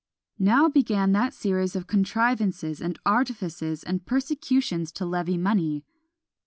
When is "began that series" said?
0.67-1.75